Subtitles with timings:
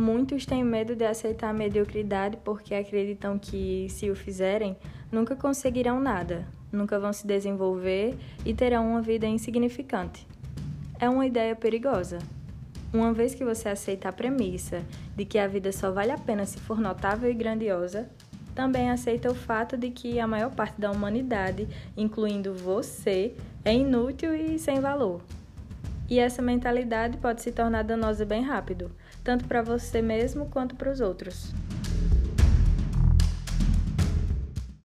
[0.00, 4.74] Muitos têm medo de aceitar a mediocridade porque acreditam que, se o fizerem,
[5.12, 10.26] nunca conseguirão nada, nunca vão se desenvolver e terão uma vida insignificante.
[10.98, 12.16] É uma ideia perigosa.
[12.94, 14.82] Uma vez que você aceita a premissa
[15.14, 18.08] de que a vida só vale a pena se for notável e grandiosa,
[18.54, 24.34] também aceita o fato de que a maior parte da humanidade, incluindo você, é inútil
[24.34, 25.20] e sem valor.
[26.10, 28.90] E essa mentalidade pode se tornar danosa bem rápido,
[29.22, 31.54] tanto para você mesmo quanto para os outros.